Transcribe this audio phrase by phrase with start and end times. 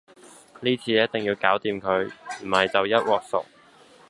[0.61, 2.07] 呢次你一定要搞掂佢，
[2.41, 3.45] 唔係就一鑊熟